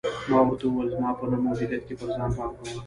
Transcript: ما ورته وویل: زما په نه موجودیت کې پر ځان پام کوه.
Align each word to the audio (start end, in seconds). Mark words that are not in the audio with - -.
ما 0.29 0.39
ورته 0.43 0.65
وویل: 0.67 0.87
زما 0.93 1.11
په 1.19 1.25
نه 1.31 1.37
موجودیت 1.45 1.81
کې 1.87 1.93
پر 1.99 2.07
ځان 2.15 2.29
پام 2.37 2.51
کوه. 2.57 2.71